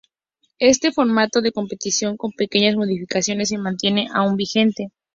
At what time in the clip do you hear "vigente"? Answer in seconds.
4.35-4.87